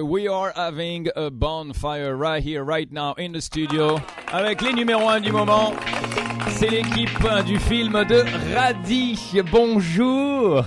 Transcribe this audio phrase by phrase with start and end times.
[0.00, 3.98] We are having a bonfire right here, right now, in the studio,
[4.32, 5.74] avec les numéros 1 du moment.
[6.50, 8.22] C'est l'équipe du film de
[8.54, 9.18] Radi.
[9.50, 10.64] Bonjour.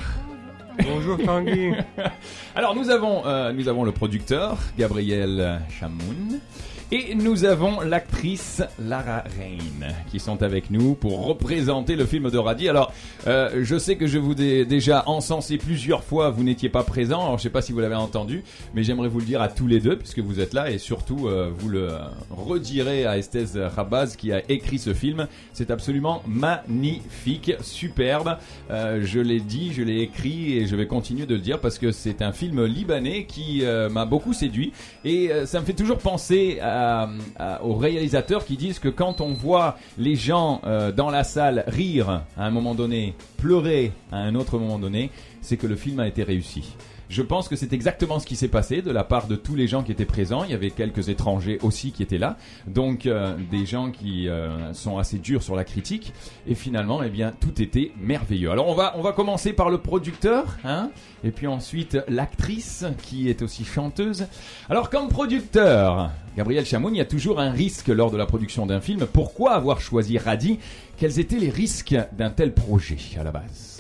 [0.84, 1.72] Bonjour Tanguy.
[2.56, 6.42] Alors nous avons, euh, nous avons le producteur Gabriel Chamoun.
[6.94, 12.38] Et nous avons l'actrice Lara Rain qui sont avec nous pour représenter le film de
[12.38, 12.68] Radi.
[12.68, 12.92] Alors,
[13.28, 17.22] euh, je sais que je vous ai déjà encensé plusieurs fois, vous n'étiez pas présent,
[17.22, 18.44] alors je sais pas si vous l'avez entendu,
[18.76, 21.30] mais j'aimerais vous le dire à tous les deux puisque vous êtes là et surtout
[21.30, 21.92] euh, vous le
[22.30, 25.28] redirez à Estes Rabaz qui a écrit ce film.
[25.54, 28.38] C'est absolument magnifique, superbe.
[28.70, 31.80] Euh, je l'ai dit, je l'ai écrit et je vais continuer de le dire parce
[31.80, 34.74] que c'est un film libanais qui euh, m'a beaucoup séduit
[35.06, 36.81] et euh, ça me fait toujours penser à
[37.64, 42.24] aux réalisateurs qui disent que quand on voit les gens euh, dans la salle rire
[42.38, 45.10] à un moment donné, pleurer à un autre moment donné,
[45.42, 46.76] c'est que le film a été réussi.
[47.12, 49.68] Je pense que c'est exactement ce qui s'est passé de la part de tous les
[49.68, 50.46] gens qui étaient présents.
[50.46, 52.38] Il y avait quelques étrangers aussi qui étaient là,
[52.68, 56.14] donc euh, des gens qui euh, sont assez durs sur la critique.
[56.48, 58.50] Et finalement, eh bien, tout était merveilleux.
[58.50, 60.90] Alors on va on va commencer par le producteur, hein,
[61.26, 64.28] et puis ensuite l'actrice qui est aussi chanteuse.
[64.70, 68.66] Alors comme producteur, Gabriel Chamoun, il y a toujours un risque lors de la production
[68.66, 69.06] d'un film.
[69.06, 70.60] Pourquoi avoir choisi Radi
[70.96, 73.71] Quels étaient les risques d'un tel projet à la base?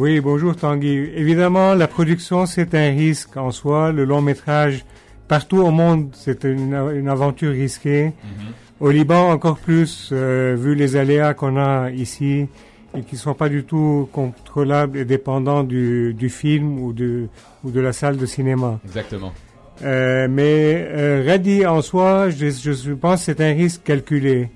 [0.00, 1.10] Oui, bonjour Tanguy.
[1.14, 3.92] Évidemment, la production, c'est un risque en soi.
[3.92, 4.86] Le long métrage,
[5.28, 8.06] partout au monde, c'est une, une, aventure risquée.
[8.06, 8.84] Mm -hmm.
[8.86, 12.48] Au Liban, encore plus, euh, vu les aléas qu'on a ici
[12.96, 17.10] et qui sont pas du tout contrôlables et dépendants du, du film ou de,
[17.62, 18.80] ou de la salle de cinéma.
[18.86, 19.32] Exactement.
[19.82, 22.48] Euh, mais euh, Radi en soi, je,
[22.88, 24.48] je pense c'est un risque calculé.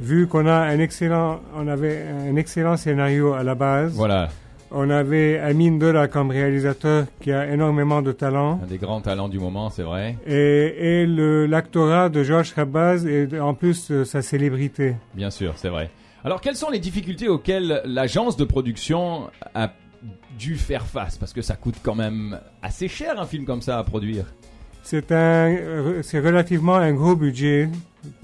[0.00, 1.98] Vu qu'on a un excellent, on avait
[2.30, 3.92] un excellent scénario à la base.
[3.94, 4.28] Voilà.
[4.74, 8.58] On avait Amin Dola comme réalisateur qui a énormément de talent.
[8.62, 10.16] Un des grands talents du moment, c'est vrai.
[10.26, 11.06] Et, et
[11.46, 14.96] l'actorat de Georges Rabaz et en plus euh, sa célébrité.
[15.14, 15.90] Bien sûr, c'est vrai.
[16.24, 19.72] Alors, quelles sont les difficultés auxquelles l'agence de production a
[20.38, 21.18] dû faire face?
[21.18, 24.24] Parce que ça coûte quand même assez cher un film comme ça à produire.
[24.82, 25.54] C'est un,
[26.02, 27.68] c'est relativement un gros budget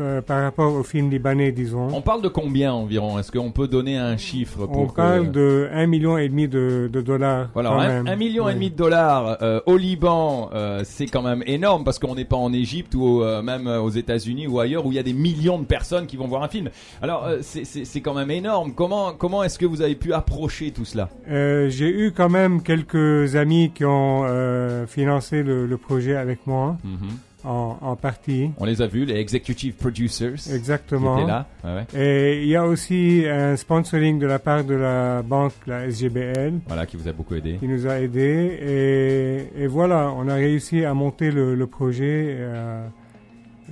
[0.00, 1.88] euh, par rapport au film libanais, disons.
[1.92, 3.18] On parle de combien environ?
[3.18, 6.88] Est-ce qu'on peut donner un chiffre pour On parle de un million et demi de,
[6.92, 7.48] de dollars.
[7.54, 8.52] Voilà, un, un, million oui.
[8.52, 12.24] et demi de dollars euh, au Liban, euh, c'est quand même énorme parce qu'on n'est
[12.24, 15.58] pas en Égypte ou même aux États-Unis ou ailleurs où il y a des millions
[15.58, 16.70] de personnes qui vont voir un film.
[17.02, 18.72] Alors c'est quand même énorme.
[18.74, 21.08] Comment comment est-ce que vous avez pu approcher tout cela?
[21.28, 24.24] J'ai eu quand même quelques amis qui ont
[24.86, 26.76] financé le, le, projet avec moi.
[26.84, 27.27] Mm -hmm.
[27.44, 28.50] En, en, partie.
[28.58, 30.34] On les a vus, les executive producers.
[30.52, 31.16] Exactement.
[31.16, 31.46] Qui étaient là.
[31.62, 32.00] Ouais, ouais.
[32.00, 36.54] Et il y a aussi un sponsoring de la part de la banque, la SGBL.
[36.66, 37.56] Voilà, qui vous a beaucoup aidé.
[37.60, 38.58] Qui nous a aidé.
[39.56, 42.36] Et, et voilà, on a réussi à monter le, le projet.
[42.38, 42.44] Et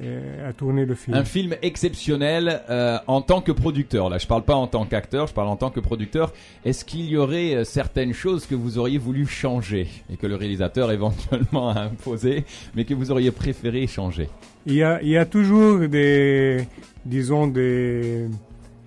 [0.00, 1.16] à, et à tourner le film.
[1.16, 4.08] Un film exceptionnel euh, en tant que producteur.
[4.10, 6.32] Là, je parle pas en tant qu'acteur, je parle en tant que producteur.
[6.64, 10.34] Est-ce qu'il y aurait euh, certaines choses que vous auriez voulu changer et que le
[10.36, 14.28] réalisateur éventuellement a imposé, mais que vous auriez préféré changer?
[14.66, 16.66] Il y a, il y a toujours des,
[17.04, 18.26] disons des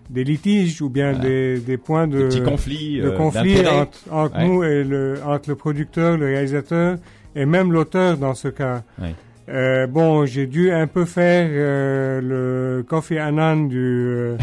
[0.09, 1.30] des litiges ou bien Voilà.
[1.30, 3.80] des, des points de, Des petits conflits, de euh, conflit d'intérêts.
[3.81, 4.48] entre, entre Ouais.
[4.48, 6.98] nous et le, entre le producteur, le réalisateur
[7.36, 8.81] et même l'auteur dans ce cas.
[9.00, 9.14] Ouais.
[9.50, 14.38] Euh, bon, j'ai dû un peu faire euh, le Kofi Annan du, euh,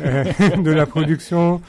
[0.58, 1.60] de la production.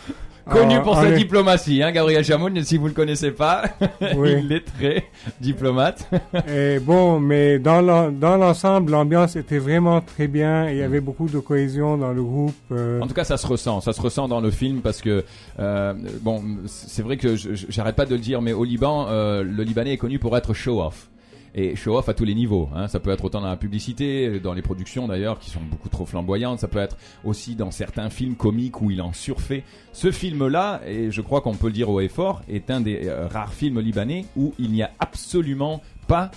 [0.49, 3.65] Connu En- pour en sa diplomatie, hein, Gabriel Chamoun, si vous le connaissez pas,
[4.17, 4.37] Oui.
[4.43, 5.03] il est très
[5.39, 6.09] diplomate.
[6.49, 10.67] Et bon, mais dans l'en- dans l'ensemble, l'ambiance était vraiment très bien.
[10.71, 12.55] Il y avait beaucoup de cohésion dans le groupe.
[12.71, 15.23] euh, En tout cas, ça se ressent, ça se ressent dans le film parce que
[15.59, 19.61] euh, bon, c'est vrai que j'arrête pas de le dire, mais au Liban, euh, le
[19.61, 21.07] Libanais est connu pour être show-off.
[21.53, 22.69] Et show-off à tous les niveaux.
[22.73, 22.87] Hein.
[22.87, 26.05] Ça peut être autant dans la publicité, dans les productions d'ailleurs, qui sont beaucoup trop
[26.05, 26.59] flamboyantes.
[26.59, 29.63] Ça peut être aussi dans certains films comiques où il en surfait.
[29.91, 33.07] Ce film-là, et je crois qu'on peut le dire haut et fort, est un des
[33.07, 36.31] euh, rares films libanais où il n'y a absolument pas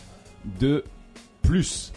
[0.60, 0.84] de
[1.42, 1.92] plus.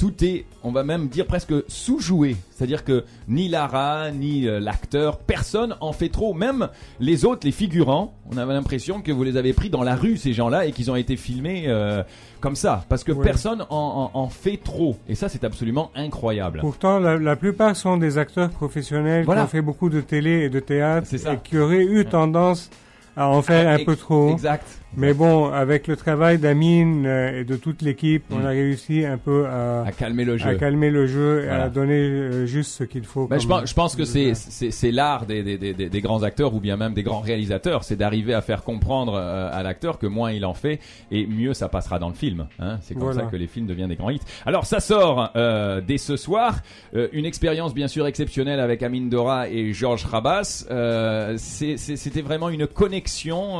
[0.00, 2.34] Tout est, on va même dire presque sous-joué.
[2.50, 6.32] C'est-à-dire que ni Lara, ni euh, l'acteur, personne en fait trop.
[6.32, 6.68] Même
[7.00, 10.16] les autres, les figurants, on avait l'impression que vous les avez pris dans la rue,
[10.16, 12.02] ces gens-là, et qu'ils ont été filmés euh,
[12.40, 12.84] comme ça.
[12.88, 13.22] Parce que Ouais.
[13.24, 14.96] personne en, en- en fait trop.
[15.06, 16.60] Et ça, c'est absolument incroyable.
[16.60, 19.42] Pourtant, la, la plupart sont des acteurs professionnels Voilà.
[19.42, 22.70] qui ont fait beaucoup de télé et de théâtre et qui auraient eu tendance
[23.16, 24.32] à en faire un peu trop.
[24.32, 24.66] Exact.
[24.96, 28.34] Mais bon, avec le travail d'Amine euh, et de toute l'équipe, Mm.
[28.34, 30.54] on a réussi un peu à, À calmer le à jeu.
[30.56, 31.64] calmer le jeu et Voilà.
[31.64, 33.28] à donner euh, juste ce qu'il faut.
[33.28, 36.24] Bah, je, pense, je pense que c'est c'est c'est l'art des, des, des, des grands
[36.24, 39.98] acteurs ou bien même des grands réalisateurs, c'est d'arriver à faire comprendre euh, à l'acteur
[40.00, 40.80] que moins il en fait
[41.12, 42.48] et mieux ça passera dans le film.
[42.58, 42.78] Hein.
[42.82, 43.20] C'est comme Voilà.
[43.20, 44.18] ça que les films deviennent des grands hits.
[44.44, 46.56] Alors ça sort euh, dès ce soir,
[46.96, 50.66] Euh, une expérience bien sûr exceptionnelle avec Amin Dora et Georges Rabas.
[50.72, 53.09] Euh, C'était vraiment une connexion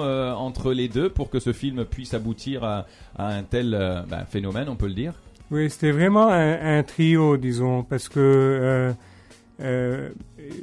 [0.03, 2.87] euh, entre les deux pour que ce film puisse aboutir à,
[3.17, 5.15] à un tel euh, bah, phénomène, on peut le dire?
[5.51, 8.93] Oui, c'était vraiment un, un trio, disons, parce que
[9.61, 10.09] euh,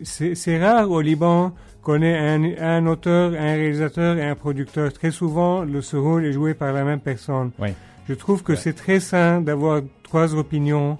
[0.03, 1.53] c'est c'est rare au Liban
[1.83, 4.91] qu'on ait un, un auteur, un réalisateur et un producteur.
[4.93, 7.51] Très souvent, le ce rôle est joué par la même personne.
[7.59, 7.69] Oui.
[8.09, 8.57] Je trouve que Ouais.
[8.57, 10.97] c'est très sain d'avoir trois opinions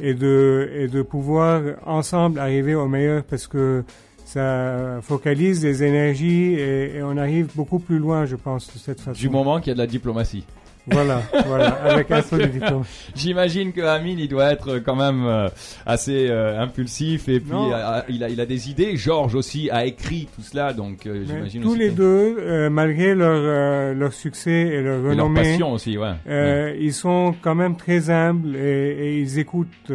[0.00, 3.84] et de, et de pouvoir ensemble arriver au meilleur parce que
[4.28, 9.00] ça focalise les énergies et, et on arrive beaucoup plus loin, je pense, de cette
[9.00, 9.18] façon.
[9.18, 10.44] Du moment qu'il y a de la diplomatie.
[10.90, 12.82] Voilà, voilà, avec un peu de diplôme.
[13.14, 15.48] J'imagine que Amin, il doit être quand même euh,
[15.84, 18.96] assez euh, impulsif et puis euh, il, a, il a des idées.
[18.96, 22.70] Georges aussi a écrit tout cela, donc euh, j'imagine tous aussi les que- deux, euh,
[22.70, 26.76] malgré leur, leur succès et leur et leur renommée, passion aussi, ouais.
[26.80, 28.60] ils sont quand même très humbles et,
[28.98, 29.90] et ils écoutent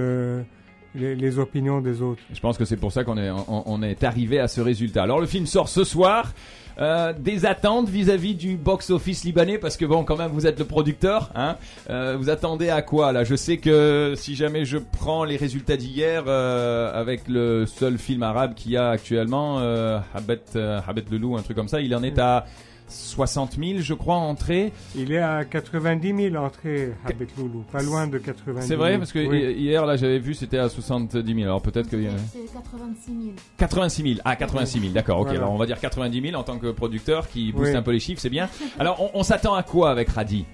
[0.95, 2.21] les, les opinions des autres.
[2.33, 5.03] Je pense que c'est pour ça qu'on est, on, on est arrivé à ce résultat.
[5.03, 6.33] Alors le film sort ce soir.
[6.79, 10.65] Euh, des attentes vis-à-vis du box-office libanais parce que bon quand même vous êtes le
[10.65, 11.55] producteur hein
[11.91, 13.23] Euh, vous attendez à quoi là?
[13.23, 18.23] Je sais que si jamais je prends les résultats d'hier euh, avec le seul film
[18.23, 21.79] arabe qu'il y a actuellement euh, Habet euh, Habet le loup un truc comme ça
[21.79, 22.47] il en est à
[22.93, 28.07] 60 000 je crois entrée Il est à 90 000 entrées, Habet Loulou, pas loin
[28.07, 28.67] de 90 000.
[28.67, 29.53] c'est vrai parce que Oui.
[29.57, 31.97] hier là j'avais vu c'était à 70 000 alors peut-être que
[32.31, 33.35] C'est 86 000.
[33.57, 34.15] 86 000.
[34.25, 35.25] Ah, 86 000, d'accord, ok.
[35.27, 35.39] Voilà.
[35.41, 37.77] Alors on va dire 90 000 en tant que producteur qui booste Oui.
[37.77, 38.49] un peu les chiffres, c'est bien.
[38.79, 40.45] Alors on, on s'attend à quoi avec Radi?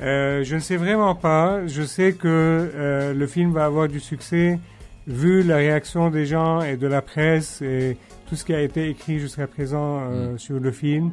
[0.00, 1.66] Euh, je ne sais vraiment pas.
[1.66, 4.58] Je sais que euh, le film va avoir du succès
[5.06, 7.96] vu la réaction des gens et de la presse et
[8.28, 10.38] tout ce qui a été écrit jusqu'à présent euh, Mm.
[10.38, 11.12] sur le film.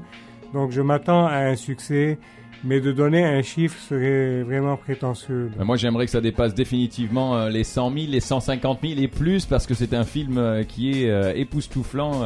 [0.54, 2.20] Donc je m'attends à un succès,
[2.64, 5.52] mais de donner un chiffre serait vraiment prétentieux.
[5.58, 9.08] Ben, Moi j'aimerais que ça dépasse définitivement euh, les 100 000, les 150 000 et
[9.08, 12.22] plus parce que c'est un film euh, qui est euh, époustouflant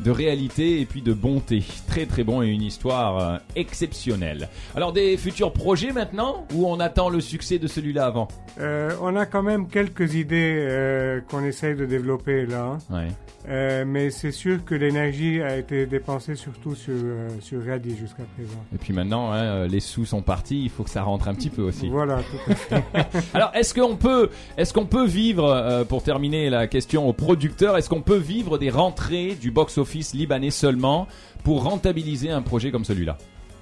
[0.00, 1.62] de réalité et puis de bonté.
[1.86, 4.48] Très très bon et une histoire exceptionnelle.
[4.74, 8.28] Alors des futurs projets maintenant ou on attend le succès de celui-là avant?
[8.58, 12.78] On a quand même quelques idées qu'on essaye de développer là.
[12.90, 13.08] Ouais.
[13.48, 18.64] Euh, mais c'est sûr que l'énergie a été dépensée surtout sur, euh, sur jusqu'à présent.
[18.74, 21.50] Et puis maintenant, hein, les sous sont partis, il faut que ça rentre un petit
[21.50, 21.88] peu aussi.
[21.88, 22.84] Voilà, tout à fait.
[23.34, 27.76] Alors, est-ce qu'on peut, est-ce qu'on peut vivre, euh, pour terminer la question aux producteurs,
[27.76, 31.06] est-ce qu'on peut vivre des rentrées du box-office libanais seulement
[31.44, 33.16] pour rentabiliser un projet comme celui-là?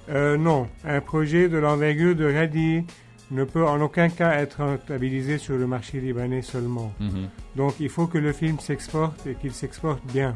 [0.09, 2.83] Euh, non, un projet de l'envergure de Radi
[3.31, 6.91] ne peut en aucun cas être rentabilisé sur le marché libanais seulement.
[6.99, 7.29] Mhm.
[7.55, 10.35] Donc il faut que le film s'exporte et qu'il s'exporte bien.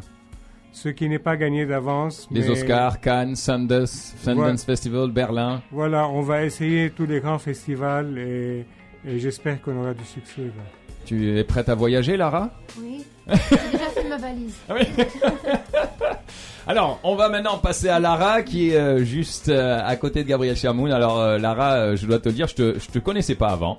[0.74, 2.28] Ce qui n'est pas gagné d'avance.
[2.32, 4.64] Les mais Oscars, Cannes, Sundance, Sundance.
[4.66, 5.62] Festival, Berlin.
[5.72, 8.66] Voilà, on va essayer tous les grands festivals et,
[9.08, 10.42] et j'espère qu'on aura du succès.
[10.42, 10.64] là.
[11.06, 12.50] Tu es prête à voyager, Lara?
[12.82, 13.04] Oui.
[13.28, 13.34] J'ai
[13.72, 14.56] déjà fait ma valise.
[14.70, 14.88] Ah oui.
[16.68, 20.30] Alors, on va maintenant passer à Lara qui est euh, juste euh, à côté de
[20.30, 20.92] Gabriel Chamoun.
[20.92, 23.50] Alors, euh, Lara, euh, je dois te le dire, je te, je te connaissais pas
[23.50, 23.78] avant.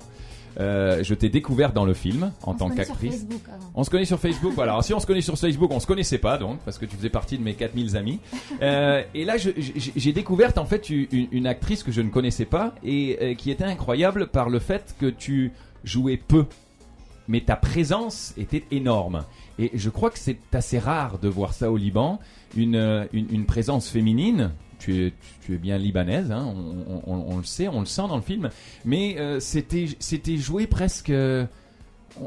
[0.59, 3.25] Euh, je t'ai découvert dans le film en On tant qu'actrice.
[3.73, 4.73] On se connaît sur Facebook, voilà.
[4.73, 6.95] Alors, si on se connaît sur Facebook, on se connaissait pas donc, parce que tu
[6.95, 8.19] faisais partie de mes 4000 amis.
[8.61, 12.73] Euh, et là, j'ai découvert en fait une, une actrice que je ne connaissais pas
[12.83, 15.51] et euh, qui était incroyable par le fait que tu
[15.83, 16.45] jouais peu,
[17.27, 19.25] mais ta présence était énorme.
[19.59, 22.19] Et je crois que c'est assez rare de voir ça au Liban,
[22.55, 24.51] une, une, une présence féminine.
[24.79, 25.13] Tu es,
[25.45, 26.53] tu es bien libanaise, hein,
[27.07, 28.49] on, le sait, on le sent dans le film,
[28.83, 31.09] mais euh, c'était c'était joué presque.
[31.09, 31.45] euh,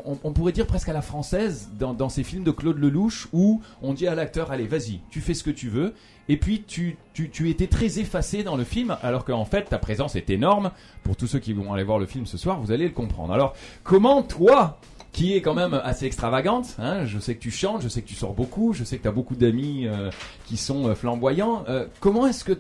[0.05, 3.29] on, on pourrait dire presque à la française dans, dans ces films de Claude Lelouch
[3.33, 5.95] où on dit à l'acteur allez vas-y tu fais ce que tu veux.
[6.29, 9.79] Et puis tu, tu, tu étais très effacé dans le film alors qu'en fait ta
[9.79, 10.73] présence est énorme.
[11.05, 13.33] Pour tous ceux qui vont aller voir le film ce soir vous allez le comprendre.
[13.33, 14.79] Alors comment toi
[15.13, 18.07] qui est quand même assez extravagante, hein, je sais que tu chantes, je sais que
[18.09, 20.11] tu sors beaucoup, je sais que tu as beaucoup d'amis euh,
[20.47, 21.65] qui sont euh, flamboyants.
[21.69, 22.59] Euh, comment est-ce que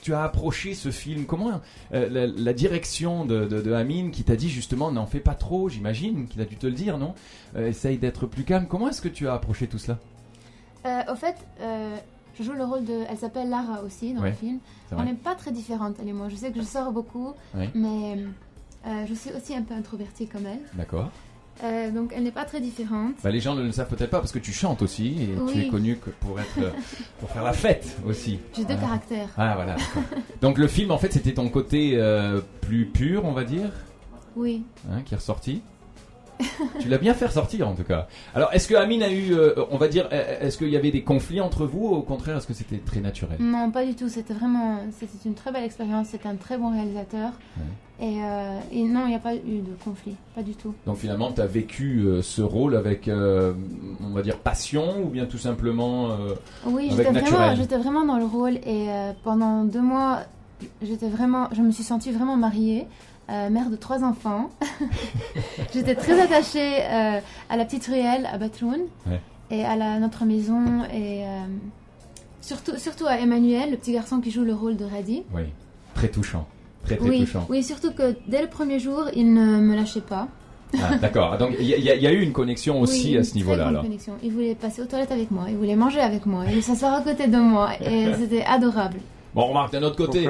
[0.00, 1.26] tu as approché ce film?
[1.26, 1.60] Comment
[1.92, 5.34] euh, la, la direction de, de, de Amine qui t'a dit justement n'en fais pas
[5.34, 7.14] trop, j'imagine qu'il a dû te le dire, non?
[7.56, 8.66] Essaye d'être plus calme.
[8.68, 9.98] Comment est-ce que tu as approché tout cela?
[11.10, 11.36] Au fait,
[12.38, 13.04] je joue le rôle de.
[13.08, 14.58] Elle s'appelle Lara aussi dans Ouais, le film.
[14.90, 16.28] On n'est pas très différentes, elle et moi.
[16.28, 17.70] Je sais que je sors beaucoup, Ouais.
[17.74, 18.18] mais
[18.86, 20.60] euh, je suis aussi un peu introvertie comme elle.
[20.74, 21.10] D'accord.
[21.62, 23.14] Euh, donc elle n'est pas très différente.
[23.22, 25.60] Bah, les gens ne le savent peut-être pas parce que tu chantes aussi et tu
[25.60, 26.70] es connu que pour être euh,
[27.20, 28.40] pour faire la fête aussi.
[28.56, 29.28] J'ai deux caractères.
[29.36, 29.76] Ah voilà.
[30.40, 33.70] Donc le film en fait c'était ton côté euh, plus pur on va dire?
[34.34, 34.64] Oui.
[34.90, 35.62] hein, qui est ressorti?
[36.80, 38.08] Tu l'as bien fait ressortir en tout cas.
[38.34, 40.90] Alors est-ce que Amine a eu euh, on va dire euh, est-ce qu'il y avait
[40.90, 43.36] des conflits entre vous ou au contraire est-ce que c'était très naturel?
[43.40, 44.08] Non, pas du tout.
[44.08, 46.08] C'était vraiment, c'était une très belle expérience.
[46.08, 47.32] C'était un très bon réalisateur.
[48.00, 50.74] Et, euh, et non, il n'y a pas eu de conflit, pas du tout.
[50.86, 53.52] Donc finalement tu as vécu euh, ce rôle avec euh,
[54.02, 56.34] on va dire passion ou bien tout simplement euh,
[56.66, 60.20] Oui, j'étais vraiment, j'étais vraiment dans le rôle et euh, pendant deux mois,
[60.82, 62.88] j'étais vraiment, je me suis sentie vraiment mariée,
[63.32, 64.50] euh, mère de trois enfants.
[65.74, 67.18] j'étais très attachée euh,
[67.50, 69.20] à la petite ruelle à Batroun Ouais.
[69.50, 71.26] et à la, notre maison et euh,
[72.40, 75.22] surtout, surtout à Emmanuel, le petit garçon qui joue le rôle de Radi.
[75.34, 75.42] oui
[75.94, 76.46] très touchant
[76.84, 77.46] très très Oui, touchant.
[77.48, 80.26] oui, surtout que dès le premier jour, il ne me lâchait pas.
[80.82, 83.34] Ah, D'accord donc il y, a- y y eu une connexion aussi Oui, à ce
[83.34, 83.82] niveau-là grande alors.
[83.82, 84.14] connexion.
[84.22, 86.94] Il voulait passer aux toilettes avec moi, il voulait manger avec moi, il voulait s'asseoir
[86.94, 88.98] à côté de moi et c'était adorable.
[89.34, 90.28] Bon remarque d'un autre côté.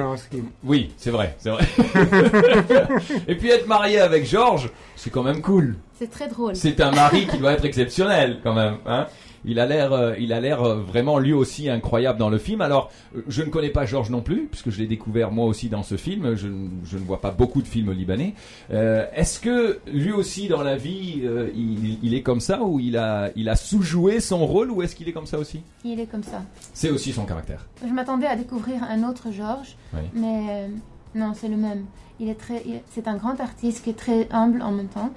[0.63, 1.65] Oui, c'est vrai, c'est vrai.
[3.27, 5.75] Et puis être marié avec Georges, c'est quand même cool.
[5.99, 6.55] C'est très drôle.
[6.55, 8.77] C'est un mari qui doit être exceptionnel quand même.
[8.85, 9.07] Hein
[9.45, 12.61] il a l'air, euh, il a l'air euh, vraiment lui aussi incroyable dans le film.
[12.61, 15.69] Alors, euh, je ne connais pas Georges non plus, puisque je l'ai découvert moi aussi
[15.69, 16.35] dans ce film.
[16.35, 18.33] Je, ne- je ne vois pas beaucoup de films libanais.
[18.71, 22.79] Euh, Est-ce que lui aussi dans la vie, euh, il, il est comme ça ou
[22.79, 25.61] il a, il a sous-joué son rôle ou est-ce qu'il est comme ça aussi?
[25.83, 26.41] Il est comme ça.
[26.73, 27.65] C'est aussi son caractère.
[27.85, 29.99] Je m'attendais à découvrir un autre Georges, Oui.
[30.13, 30.69] mais
[31.15, 31.85] non, c'est le même.
[32.19, 35.09] Il est très, c'est un grand artiste qui est très humble en même temps.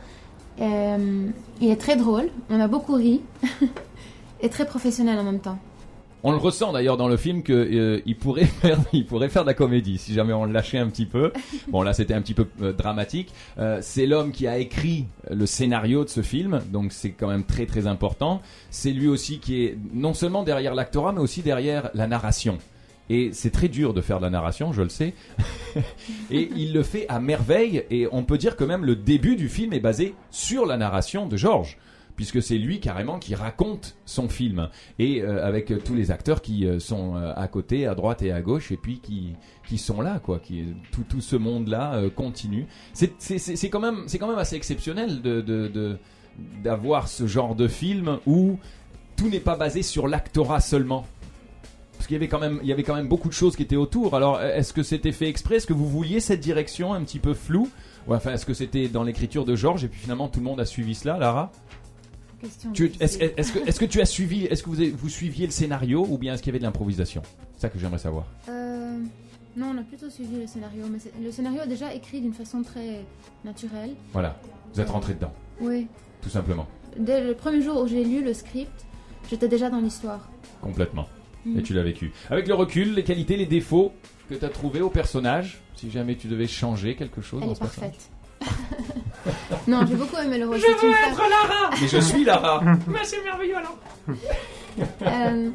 [0.61, 1.27] Euh,
[1.61, 2.29] il est très drôle.
[2.51, 3.21] On a beaucoup ri
[4.41, 5.59] et très professionnel en même temps.
[6.23, 9.43] On le ressent d'ailleurs dans le film que euh, il pourrait faire, il pourrait faire
[9.43, 11.33] de la comédie si jamais on le lâchait un petit peu.
[11.69, 13.33] Bon là c'était un petit peu euh, dramatique.
[13.59, 17.45] Euh, c'est l'homme qui a écrit le scénario de ce film, donc c'est quand même
[17.45, 18.43] très très important.
[18.71, 22.59] C'est lui aussi qui est non seulement derrière l'actorat mais aussi derrière la narration.
[23.09, 25.15] Et c'est très dur de faire de la narration, je le sais.
[26.33, 27.85] et il le fait à merveille.
[27.89, 31.27] Et on peut dire que même le début du film est basé sur la narration
[31.27, 31.79] de Georges
[32.17, 34.69] puisque c'est lui carrément qui raconte son film
[34.99, 38.33] et euh, avec tous les acteurs qui euh, sont euh, à côté, à droite et
[38.33, 39.35] à gauche et puis qui
[39.69, 42.67] qui sont là quoi, qui tout tout ce monde là continue.
[42.93, 45.99] C'est c'est quand même c'est quand même assez exceptionnel de de de-
[46.63, 48.59] d'avoir ce genre de film où
[49.17, 51.07] tout n'est pas basé sur l'actorat seulement.
[51.95, 53.63] Parce qu'il y avait quand même, il y avait quand même beaucoup de choses qui
[53.63, 54.15] étaient autour.
[54.15, 55.57] Alors, est-ce que c'était fait exprès?
[55.57, 57.71] Est-ce que vous vouliez cette direction un petit peu floue?
[58.07, 60.61] Ou enfin, est-ce que c'était dans l'écriture de Georges et puis finalement tout le monde
[60.61, 61.51] a suivi cela, Lara?
[62.41, 66.19] Question est-ce, que, tu as suivi, est-ce que vous, avez- vous suiviez le scénario ou
[66.19, 67.23] bien est-ce qu'il y avait de l'improvisation?
[67.55, 68.27] C'est ça que j'aimerais savoir.
[68.49, 68.99] Euh,
[69.57, 72.63] non, on a plutôt suivi le scénario, mais le scénario est déjà écrit d'une façon
[72.63, 73.05] très
[73.45, 73.95] naturelle.
[74.13, 74.39] Voilà,
[74.75, 75.87] vous êtes rentré dedans, Oui.
[76.23, 76.67] tout simplement,
[76.99, 78.87] Dès le premier jour où j'ai lu le script,
[79.31, 80.29] j'étais déjà dans l'histoire.
[80.63, 81.07] complètement.
[81.57, 82.13] Et tu l'as vécu.
[82.29, 83.93] Avec le recul, les qualités, les défauts
[84.29, 87.53] que tu as trouvés au personnage, si jamais tu devais changer quelque chose Elle dans
[87.53, 87.95] est ce personnage.
[89.69, 90.59] Non, j'ai beaucoup aimé le rôle.
[90.59, 93.79] Je veux être Lara Mais je suis Lara Mais c'est merveilleux alors.
[95.03, 95.51] Euh,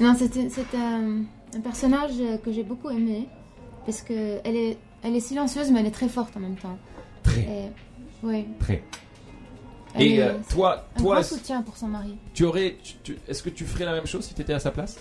[0.00, 1.22] non, c'était c'était un,
[1.62, 2.12] personnage
[2.44, 3.28] que j'ai beaucoup aimé
[3.84, 6.78] parce que elle est, elle est silencieuse mais elle est très forte en même temps.
[7.22, 7.70] Très, Et,
[8.22, 8.46] oui.
[8.60, 8.82] très.
[9.94, 12.16] elle Et est- euh, toi, un toi, grand soutien pour son mari.
[12.34, 14.58] tu aurais, tu- tu- est-ce que tu ferais la même chose si tu étais à
[14.60, 14.98] sa place?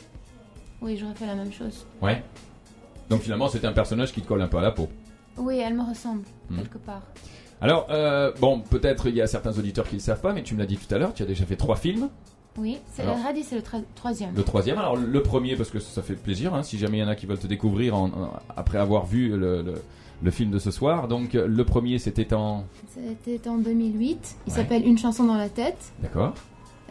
[0.82, 1.86] Oui, j'aurais fait la même chose.
[2.02, 2.24] Ouais.
[3.10, 4.88] Donc finalement, c'est un personnage qui te colle un peu à la peau.
[5.38, 6.58] Oui, elle me ressemble Mhm.
[6.58, 7.02] quelque part.
[7.62, 10.44] Alors, euh, bon, peut-être il y a certains auditeurs qui ne le savent pas, mais
[10.44, 12.10] tu me l'as dit tout à l'heure, tu as déjà fait trois films.
[12.58, 14.34] Oui, c'est Alors- Radis, c'est le tra- troisième.
[14.36, 17.04] Le troisième, alors le premier, parce que ça fait plaisir, hein, si jamais il y
[17.04, 19.82] en a qui veulent te découvrir en- en- après avoir vu le, le-
[20.22, 21.08] le film de ce soir.
[21.08, 22.66] Donc euh, le premier, c'était en...
[23.24, 24.36] C'était en 2008.
[24.48, 24.56] Il Ouais.
[24.58, 26.34] s'appelle Une chanson dans la tête, D'accord.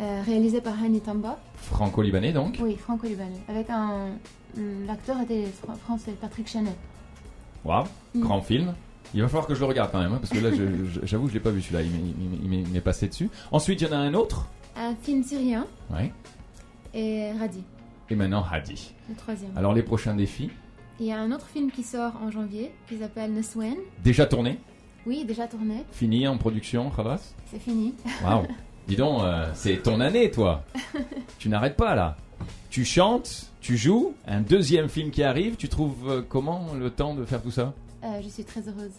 [0.00, 1.38] euh, réalisé par Hani Tamba.
[1.56, 2.58] Franco-libanais, donc.
[2.62, 3.40] Oui, franco-libanais.
[3.48, 4.10] Avec un.
[4.86, 6.74] L'acteur était fr- français, Patrick Chenet.
[7.64, 7.84] Waouh,
[8.14, 8.20] Mm.
[8.20, 8.74] grand film.
[9.14, 10.50] Il va falloir que je le regarde quand même, hein, parce que là,
[11.04, 13.30] j'avoue, je l'ai pas vu celui-là, il m'est- passé dessus.
[13.52, 14.46] Ensuite, il y en a un autre.
[14.76, 16.12] Un film syrien Ouais.
[16.94, 17.62] et Radi,
[18.10, 18.92] Et maintenant, Hadi.
[19.08, 19.50] le troisième.
[19.56, 20.50] Alors les prochains défis,
[21.00, 23.76] Il y a un autre film qui sort en janvier qui s'appelle Neswen.
[24.02, 24.58] déjà tourné,
[25.06, 27.94] Oui, déjà tourné, fini en production, Khavas c'est fini.
[28.24, 28.46] Waouh
[28.88, 30.64] Dis donc, euh, c'est ton année, toi.
[31.38, 32.16] tu n'arrêtes pas là.
[32.70, 35.56] Tu chantes, tu joues, un deuxième film qui arrive.
[35.56, 37.74] Tu trouves euh, comment le temps de faire tout ça?
[38.04, 38.92] Euh, je suis très heureuse.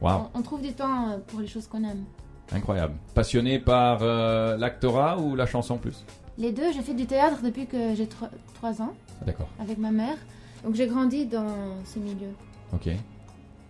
[0.00, 2.04] On, on trouve du temps euh, pour les choses qu'on aime.
[2.52, 2.94] incroyable.
[3.14, 6.04] Passionné par euh, l'actorat ou la chanson plus?
[6.36, 8.08] Les deux, j'ai fait du théâtre depuis que j'ai
[8.54, 10.16] 3 ans Ah, D'accord, avec ma mère.
[10.64, 11.46] Donc j'ai grandi dans
[11.84, 12.30] ce milieu.
[12.72, 12.90] ok.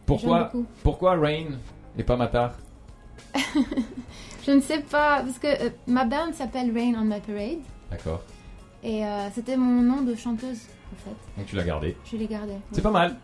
[0.05, 0.51] Pourquoi,
[0.83, 1.49] pourquoi Rain
[1.99, 2.55] et pas Matar?
[4.47, 7.59] Je ne sais pas, parce que euh, ma band s'appelle Rain on My Parade.
[7.91, 8.23] D'accord.
[8.83, 9.03] Et
[9.35, 10.61] c'était mon nom de chanteuse,
[10.93, 11.17] en fait.
[11.37, 11.97] Donc tu l'as gardé.
[12.05, 12.53] Je l'ai gardé.
[12.71, 13.17] C'est pas mal.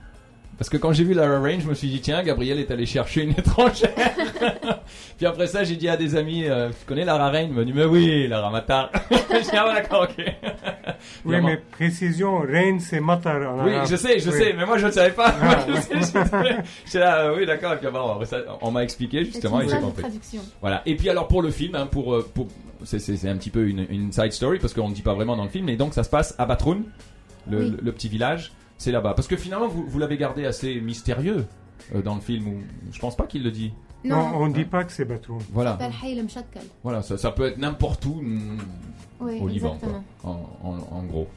[0.56, 2.86] Parce que quand j'ai vu Lara Rain, je me suis dit, tiens, Gabriel est allé
[2.86, 3.90] chercher une étrangère.
[5.16, 7.64] Puis après ça, j'ai dit à des amis, euh, tu connais Lara Rain Il m'a
[7.64, 8.90] dit, mais oui, Lara Matar.
[9.10, 10.14] j'ai dit, ah, d'accord, ok.
[10.16, 11.48] Oui, Vraiment.
[11.48, 13.88] mais précision, Reine, c'est Matar en Oui, arabe.
[13.90, 14.38] je sais, je Oui.
[14.38, 15.34] sais, mais moi je ne savais pas.
[15.42, 16.14] Ah, je sais,
[16.86, 17.72] j'étais- là, euh, oui, d'accord.
[17.74, 20.02] Et puis bon, après ça, on m'a expliqué justement et j'ai compris.
[20.02, 20.40] traduction.
[20.60, 20.82] Voilà.
[20.86, 22.48] Et puis alors pour le film, hein, pour, euh, pour
[22.84, 25.44] c'est, un petit peu une, une side story parce qu'on ne dit pas vraiment dans
[25.44, 26.84] le film, mais donc ça se passe à Batroun,
[27.50, 27.70] le, Oui.
[27.70, 29.14] le- le petit village, c'est là-bas.
[29.14, 31.46] Parce que finalement vous, vous l'avez gardé assez mystérieux
[31.94, 32.46] euh, dans le film.
[32.48, 32.60] Où,
[32.92, 33.72] je pense pas qu'il le dit.
[34.04, 35.38] Non, Non, on ne dit pas que c'est Batou.
[35.52, 35.76] Voilà.
[36.82, 38.58] Voilà, ça, ça peut être n'importe où mm,
[39.20, 41.28] Oui, au Liban, quoi, en, en- en gros.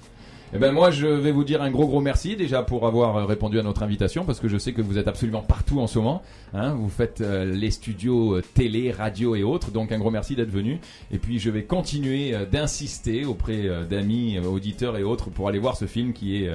[0.54, 3.26] Eh ben moi, je vais vous dire un gros gros merci déjà pour avoir euh,
[3.26, 6.00] répondu à notre invitation parce que je sais que vous êtes absolument partout en ce
[6.00, 6.22] moment.
[6.54, 10.36] Hein, vous faites euh, les studios euh, télé, radio et autres, donc un gros merci
[10.36, 10.80] d'être venu.
[11.12, 15.76] Et puis je vais continuer euh, d'insister auprès d'amis, auditeurs et autres pour aller voir
[15.76, 16.50] ce film qui est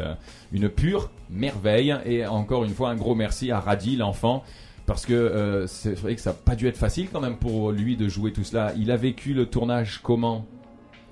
[0.53, 1.95] une pure merveille.
[2.07, 4.43] Et encore une fois, un gros merci à Radi, l'enfant.
[4.87, 7.71] Parce que euh, c'est vrai que ça n'a pas dû être facile quand même pour
[7.71, 8.73] lui de jouer tout cela.
[8.77, 10.45] Il a vécu le tournage comment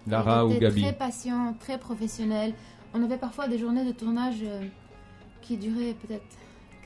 [0.08, 2.52] Lara Il ou Gabi Très patient, très professionnel.
[2.94, 4.62] On avait parfois des journées de tournage euh,
[5.42, 6.25] qui duraient peut-être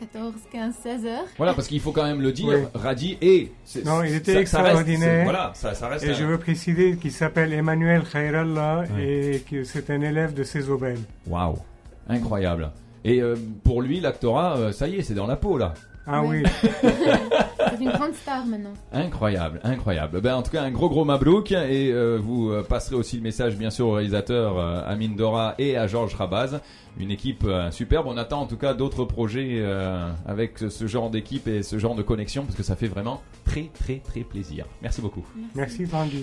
[0.01, 1.25] 14, 15, 16 heures.
[1.37, 2.57] Voilà, parce qu'il faut quand même le dire, Oui.
[2.75, 3.53] Radi est.
[3.65, 5.19] c'est- Non, il était ça- ça reste- extraordinaire.
[5.21, 6.05] c'est- voilà, ça, ça reste.
[6.05, 10.43] Et un- je veux préciser qu'il s'appelle Emmanuel Khairallah et que c'est un élève de
[10.43, 10.99] Cézobel.
[11.27, 11.57] Waouh,
[12.09, 12.71] incroyable.
[13.05, 15.75] Et euh, pour lui, l'actorat, euh, ça y est, c'est dans la peau là.
[16.07, 16.43] Ah Oui.
[16.43, 16.71] oui,
[17.77, 18.73] C'est une grande star maintenant.
[18.93, 20.21] Incroyable, incroyable.
[20.21, 23.23] Ben, en tout cas, un gros gros mabrouk et euh, vous euh, passerez aussi le
[23.23, 26.61] message bien sûr au réalisateur euh, Amin Dora et à Georges Rabaz,
[26.99, 28.07] une équipe euh, superbe.
[28.09, 31.95] On attend en tout cas d'autres projets euh, avec ce- genre d'équipe et ce genre
[31.95, 34.67] de connexion parce que ça fait vraiment très très très plaisir.
[34.83, 35.25] Merci beaucoup.
[35.55, 36.13] merci Tanguy.